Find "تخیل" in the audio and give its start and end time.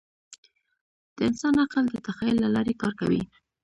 2.07-2.35